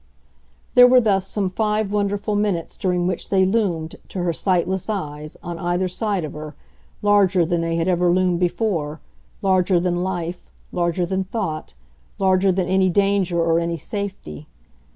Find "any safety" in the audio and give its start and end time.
13.59-14.47